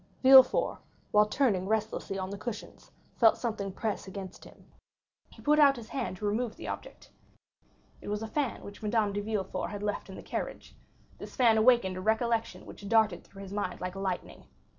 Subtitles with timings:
[0.23, 0.79] Villefort,
[1.11, 4.65] while turning restlessly on the cushions, felt something press against him.
[5.29, 7.11] He put out his hand to remove the object;
[8.01, 10.75] it was a fan which Madame de Villefort had left in the carriage;
[11.19, 14.47] this fan awakened a recollection which darted through his mind like lightning.